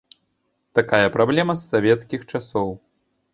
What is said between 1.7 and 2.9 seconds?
савецкіх часоў.